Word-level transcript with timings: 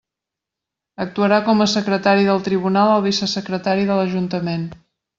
Actuarà 1.05 1.37
com 1.51 1.61
a 1.65 1.69
secretari 1.75 2.27
del 2.31 2.43
Tribunal 2.49 2.97
el 2.97 3.07
vicesecretari 3.09 3.89
de 3.93 4.01
l'Ajuntament. 4.03 4.69